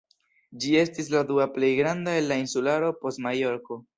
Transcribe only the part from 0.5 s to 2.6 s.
Ĝi estas la dua plej granda el la